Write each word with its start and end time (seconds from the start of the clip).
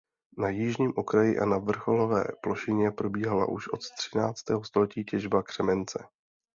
Na 0.37 0.49
jižním 0.49 0.93
okraji 0.95 1.39
a 1.39 1.45
na 1.45 1.57
vrcholové 1.57 2.23
plošině 2.41 2.91
probíhala 2.91 3.47
už 3.49 3.67
od 3.67 3.79
třináctého 3.97 4.63
století 4.63 5.03
těžba 5.05 5.43
křemence. 5.43 5.99